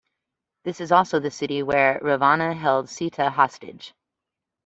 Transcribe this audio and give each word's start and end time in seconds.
This 0.63 0.81
is 0.81 0.91
also 0.91 1.19
the 1.19 1.29
city 1.29 1.61
where 1.61 1.99
Ravana 2.01 2.55
held 2.55 2.89
Sita 2.89 3.29
hostage. 3.29 3.93